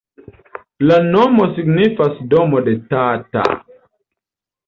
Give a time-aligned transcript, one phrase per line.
[0.91, 3.43] La nomo signifas domo de Tata.